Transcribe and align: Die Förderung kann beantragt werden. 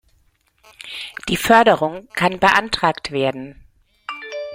Die 1.29 1.37
Förderung 1.37 2.07
kann 2.15 2.39
beantragt 2.39 3.11
werden. 3.11 3.63